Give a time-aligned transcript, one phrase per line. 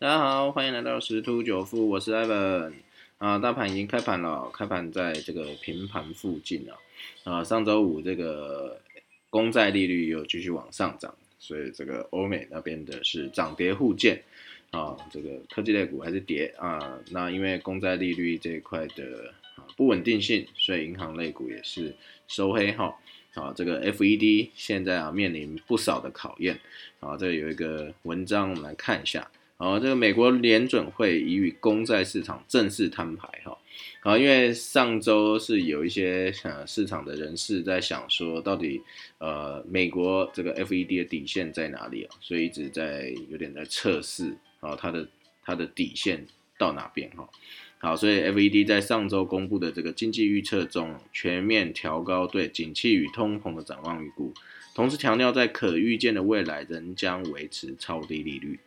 [0.00, 2.72] 大家好，欢迎来到十突九富，我是 Evan
[3.18, 3.38] 啊。
[3.38, 6.78] 大盘已经开盘了，开盘在这个平盘附近了
[7.22, 7.44] 啊。
[7.44, 8.80] 上周五这个
[9.28, 14.22] 公债利率又继续往上涨，所以这个欧美那边的是涨跌互见
[14.70, 14.96] 啊。
[15.10, 16.98] 这个科技类股还是跌啊。
[17.10, 19.34] 那因为公债利率这一块的
[19.76, 21.94] 不稳定性，所以银行类股也是
[22.26, 22.96] 收黑哈。
[23.34, 26.58] 啊，这个 FED 现在啊面临不少的考验
[27.00, 27.18] 啊。
[27.18, 29.30] 这有一个文章，我们来看一下。
[29.60, 33.58] 哦，这个美国联准会已与公债市场正式摊牌哈。
[34.00, 38.80] 啊，因为上周是有一些呃市场的人士在想说，到底
[39.18, 42.16] 呃美国这个 FED 的底线在哪里啊？
[42.22, 45.06] 所以一直在有点在测试啊它的
[45.44, 47.28] 它的底线到哪边哈。
[47.76, 54.32] 好，所以 FED 在上周公布的这个经济预测中，全面调高对景气与通膨的展望预估，
[54.74, 58.58] 同时强调在可预见的未来仍将维持超低利率。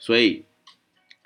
[0.00, 0.44] 所以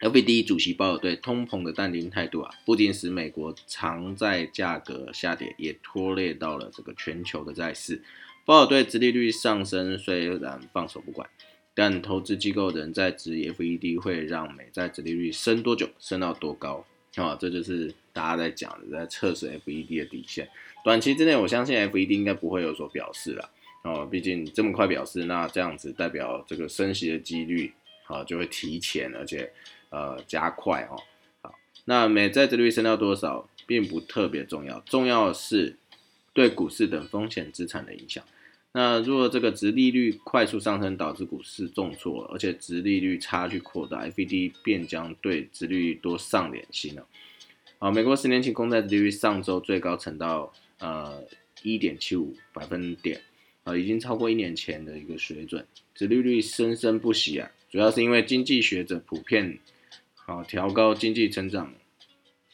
[0.01, 8.03] ，FED 主席鲍尔对通膨的淡定态度啊，不仅使美国长债价格下跌，也拖累到了这个全球的债市。
[8.45, 11.31] 鲍尔对殖利率上升虽然放手不管，
[11.73, 17.39] 但投资机构仍在质疑 FED 会让美债殖利率升多久，升到多高啊？
[17.41, 20.49] 这就是大家在讲的，在测试 FED 的底线。
[20.83, 23.49] 短期之内，我相信 FED 应该不会有所表示了
[23.85, 27.73] 哦，毕竟这么快表示，那这样子代表这个升息的几率。
[28.05, 29.51] 好，就会提前，而且
[29.91, 31.01] 呃加快哦。
[31.43, 31.55] 好，
[31.87, 35.77] 那美债殖率升到多少，并不特别重要，重要的是
[36.33, 38.23] 对股市等风险资产的影响。
[38.73, 47.07] 那如果这个殖利率快速上升，导致股市重挫，而且殖利率差距扩大，FED 便将对殖利率多上点心了。
[47.79, 51.23] 好，美国十年期公债利率上周最高呈到呃
[51.63, 53.21] 一点七五百分点，
[53.63, 57.49] 啊，已经超过一年前的一个水准，殖利率生生不息啊。
[57.75, 59.59] 主要是因为经济学者普遍
[60.27, 61.75] 啊调高经济成长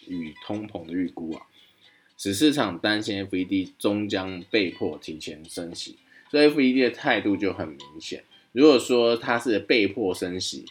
[0.07, 1.43] 与通膨的预估啊，
[2.17, 5.99] 使市场担心 FED 终将被迫提前升息，
[6.31, 8.25] 所以 FED 的态度就很明显。
[8.53, 10.65] 如果说它是被迫升息，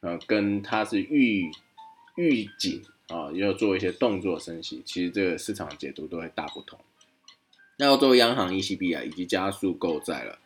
[0.00, 1.50] 呃，跟它是预
[2.16, 6.78] 预警啊要做一些动作升息，其实这个市场解读都会大不同。
[7.78, 10.38] 那澳洲央行 ECB 啊，以及加速购债了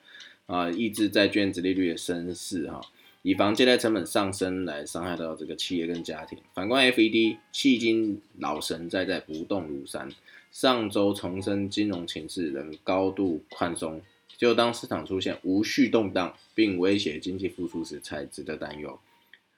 [0.47, 2.81] 啊，抑制债券殖利率的升势哈。
[3.23, 6.39] 以防借贷成本上升来伤害到这个企业跟家庭。
[6.55, 10.09] 反观 FED，迄今老神在在，不动如山。
[10.51, 14.01] 上周重申金融情势仍高度宽松，
[14.37, 18.99] 只有当市场出现无序动荡并威胁经济复苏时，才值得担忧。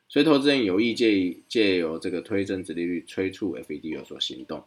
[0.09, 4.62] 所以投资人有意借借由这个推升殖利率，催促 FED 有所行动。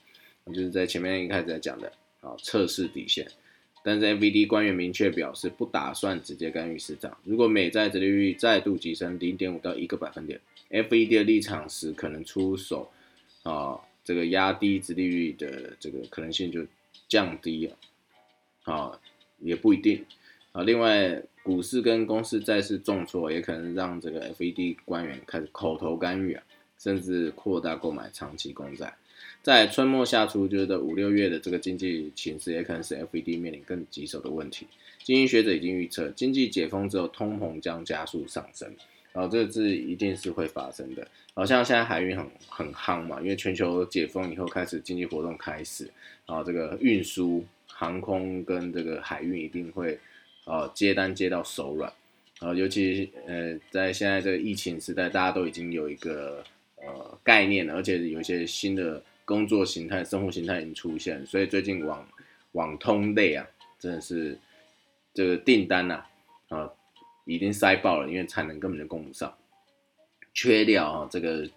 [0.48, 1.92] 就是在前面一开始在讲的
[2.22, 3.28] 啊，测试底线。
[3.88, 7.16] 但是 FED 官员明确表示，不打算直接干预市场。
[7.24, 10.42] 如果美债殖利率再度急升零点五到一个百分点
[10.72, 12.90] ，FED 的立场时可能出手，
[13.44, 16.66] 啊，这个压低殖利率的这个可能性就
[17.08, 17.78] 降低了，
[18.64, 19.00] 啊，
[19.38, 20.04] 也不一定，
[20.52, 26.44] 啊，另外股市跟公司债市重挫，也可能让这个 FED 官员开始口头干预啊，
[26.80, 28.92] 甚至扩大购买长期公债。
[29.42, 34.66] 在春末夏初，就是这五六月的这个经济形势，也可能是 FED 面临更棘手的问题。
[35.04, 38.68] 经济学者已经预测，经济解封之后，通膨将加速上升，
[39.14, 41.08] 然后这个是一定是会发生的。
[41.36, 45.88] 好像现在海运很很夯嘛，因为全球解封以后，开始经济活动开始，
[46.26, 50.00] 然后这个运输、航空跟这个海运一定会
[50.46, 51.92] 呃接单接到手软，
[52.40, 56.44] 然后尤其呃在现在这个疫情时代，大家都已经有一个
[56.86, 59.02] 呃概念，而且有一些新的。
[59.28, 62.08] 工作形态、生活形态已经出现，所以最近网
[62.52, 63.44] 网通类啊，
[63.80, 64.38] 真的是
[65.16, 66.06] 这个订单呐
[66.50, 66.70] 啊，
[67.26, 69.36] 已经塞爆了，因为产能根本就供不上，
[70.32, 71.50] 缺料啊，这个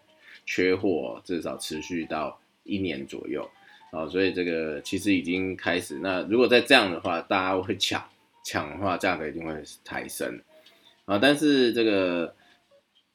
[0.46, 3.46] 缺货至少持续到一年左右
[3.92, 5.98] 啊，所以这个其实已经开始。
[5.98, 8.02] 那如果再这样的话，大家会抢
[8.42, 9.52] 抢的话，价格一定会
[9.84, 10.40] 抬升
[11.04, 12.34] 啊，但是这个。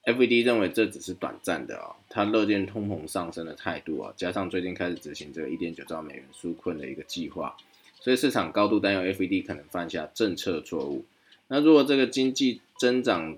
[0.06, 7.56] FED 认为这只是短暂的啊，他乐见通膨上升的态度啊，加上最近开始执行这个一点九兆美元纾困的一个计划，
[8.02, 11.06] 所以市场高度担忧 FED 可能犯下政策错误。
[11.48, 13.38] 那如果这个经济增长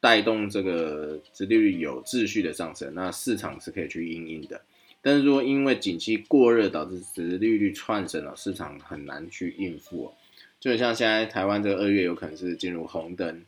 [0.00, 4.62] 带动这个殖利率有秩序的上升，那市场是可以去应应的。
[5.02, 10.12] 但是如果因为景气过热导致殖利率窜升了，市场很难去应付。
[10.58, 13.44] 就像现在台湾这个二月有可能是进入红灯。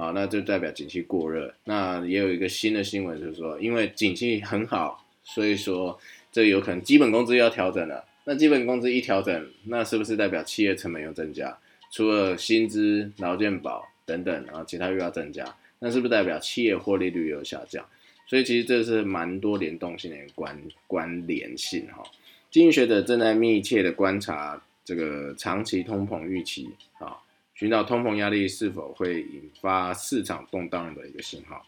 [0.00, 1.52] 啊，那就代表景气过热。
[1.64, 6.00] 那也有一个新的新闻，就是说，因为景气很好，所以说
[6.32, 8.06] 这有可能基本工资要调整了。
[8.24, 11.58] 那基本工资一调整，那是不是代表企业成本又增加？
[11.92, 15.44] 除了薪资、劳健保等等，然后其他又要增加，
[15.80, 17.84] 那是不是代表企业获利率又下降？
[18.26, 20.56] 所以其实这是蛮多联动性的关
[20.86, 22.02] 关联性哈。
[22.50, 27.16] 经济学者正在密切的观察这个长期通膨预期啊，
[27.60, 31.62] 寻找通膨压力是否会引发市场动荡的一个信号。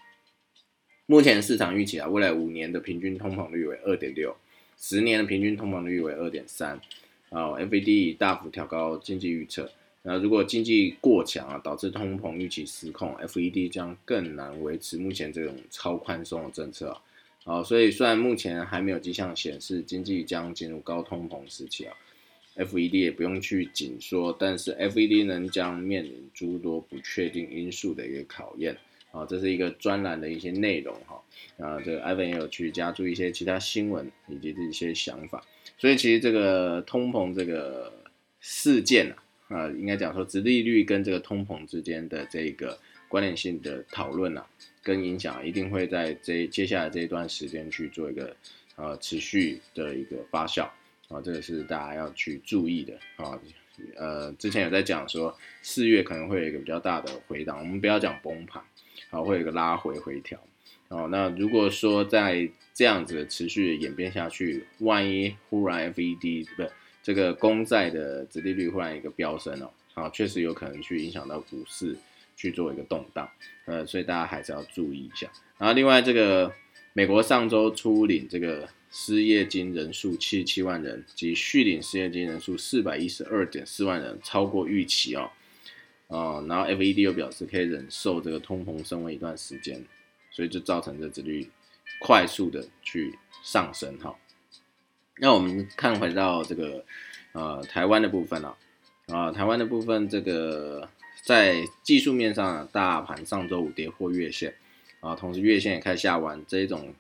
[1.05, 4.35] 目前市场预期啊，未来五年的平均通膨率为二点六，
[4.79, 6.81] 十年的平均通膨率为二点三。
[7.29, 9.71] 啊，FED 大幅调高经济预测。
[10.01, 16.99] 那如果经济过强啊，导致通膨预期失控，FED 将更难维持目前这种超宽松的政策
[17.45, 17.63] 啊。
[17.63, 21.95] 所以虽然目前还没有迹象显示经济将进入高通膨时期啊
[22.57, 28.77] ，FED 也不用去紧缩，但是 FED 能将面临诸多不确定因素的一个考验
[29.11, 29.25] 啊。
[29.27, 31.23] 这是一个专栏的一些内容哈。
[31.59, 35.45] 啊，这个 Ivan 也有去加注一些其他新闻以及这些想法。
[35.79, 37.93] 所以其实这个通膨这个
[38.41, 39.17] 事件啊。
[39.49, 44.47] 啊，应该讲说，殖利率跟这个通膨之间的这个关联性的讨论啊，
[44.83, 48.35] 跟影响一定会在这接下来这一段时间去做一个
[48.77, 50.67] 呃持续的一个发酵
[51.13, 53.39] 啊，这个是大家要去注意的啊。
[53.97, 58.63] 呃，之前有在讲说，四月可能会有一个比较大的回档，我们不要讲崩盘，
[59.11, 60.39] 好，会有一个拉回回调。
[60.89, 66.63] 哦，那如果说在这样子持续演变下去，万一忽然 FED 不？
[67.03, 71.97] 这个公债的殖利率忽然一个飙升哦，啊，确实有可能去影响到股市
[72.37, 73.29] 去做一个动荡，
[73.65, 75.29] 呃，所以大家还是要注意一下。
[75.59, 76.53] 然后另外这个
[76.93, 85.31] 美国上周初领这个失业金人数七十七万人，及续领失业金人数四百一十二点四万人，超过预期哦，
[86.09, 89.83] 啊，然后 FED 又表示可以忍受这个通膨升温一段时间，
[90.31, 91.49] 所以就造成这殖率
[92.01, 94.15] 快速的去上升哈。
[95.17, 96.85] 那我们看回到这个，
[97.33, 98.57] 呃，台湾的部分了，
[99.07, 100.87] 啊，台湾的部分，这个
[101.23, 104.55] 在技术面上，大盘上周五跌破月线，
[105.01, 106.95] 啊，同时月线也开始下弯，这一种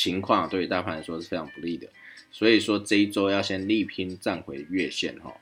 [0.00, 1.86] 情况对于大盘来说是非常不利的，
[2.30, 5.36] 所以说这一周要先力拼站回月线哈，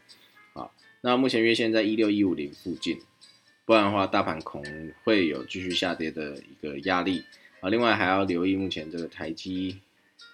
[0.55, 0.71] 啊，
[1.03, 2.99] 那目前月线在一六一五零附近，
[3.65, 4.65] 不然的话，大盘恐
[5.05, 7.23] 会有继续下跌的一个压力，
[7.61, 9.79] 啊，另外还要留意目前这个台积，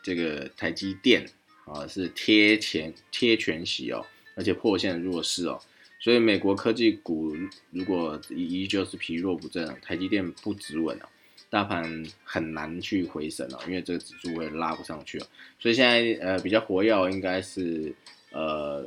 [0.03, 1.27] 这个台积电。
[1.67, 4.05] 啊，是贴前贴全息哦，
[4.37, 5.59] 而且破线弱势哦，
[5.99, 7.35] 所以美国科技股
[7.71, 11.09] 如果依旧是疲弱不振，台积电不止稳啊，
[11.55, 15.27] 大盘很难去回升哦，因为这个指数会拉不上去哦，
[15.61, 17.95] 所以现在呃比较活跃应该是
[18.33, 18.85] 呃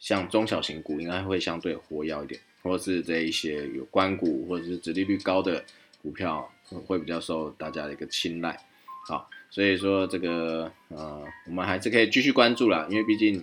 [0.00, 5.64] 像中小型股应该会相对活跃一点，或者是这一些有关股或者是殖利率高的
[6.02, 6.50] 股票
[6.84, 8.58] 会比较受大家的一个青睐，
[9.06, 9.30] 好。
[9.48, 13.40] 所以说这个呃，我们还是可以继续关注啦，因为毕竟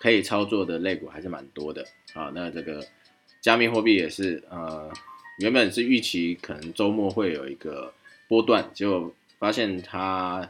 [0.00, 2.32] 可以操作的类股还是蛮多的啊。
[2.34, 2.84] 那这个
[3.40, 4.92] 加密货币也是呃，
[5.42, 7.92] 原本是预期可能周末会有一个
[8.28, 10.48] 波段，结果发现它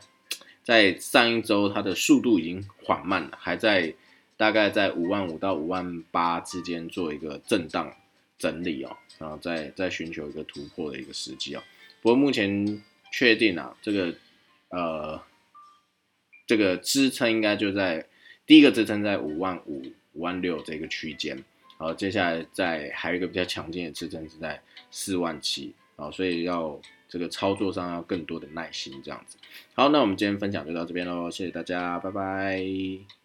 [0.62, 3.94] 在上一周它的速度已经缓慢了，还在
[4.36, 7.92] 大概在五万五到五万八之间做一个震荡
[8.38, 11.62] 整理哦，然后再再寻求一个突破的一个时机哦。
[12.00, 14.14] 不过目前确定啊，这个。
[14.74, 15.20] 呃，
[16.46, 18.06] 这个支撑应该就在
[18.46, 19.82] 第一个支撑在五万五、
[20.14, 21.44] 五万六这个区间，
[21.82, 24.62] 好，接下来在还有一个比较强劲的支撑是在
[24.92, 29.36] 四万七，啊，所以要这个操作上要更多的耐心这样子。
[29.74, 33.21] 好，那我们今天分享就到这边喽，谢谢大家，拜拜。